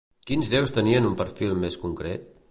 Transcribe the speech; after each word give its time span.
Quins 0.29 0.47
déus 0.53 0.73
tenien 0.77 1.09
un 1.09 1.17
perfil 1.19 1.53
més 1.65 1.77
concret? 1.85 2.25